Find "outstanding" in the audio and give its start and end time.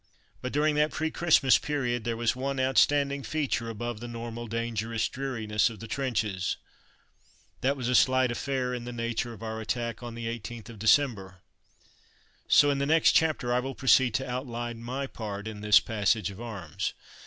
2.59-3.21